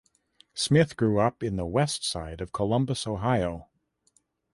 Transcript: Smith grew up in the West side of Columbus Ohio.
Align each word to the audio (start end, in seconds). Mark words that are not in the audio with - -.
Smith 0.55 0.97
grew 0.97 1.19
up 1.19 1.43
in 1.43 1.57
the 1.57 1.65
West 1.67 2.03
side 2.03 2.41
of 2.41 2.51
Columbus 2.51 3.05
Ohio. 3.05 3.67